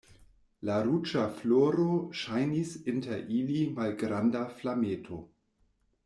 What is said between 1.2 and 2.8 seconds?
floro ŝajnis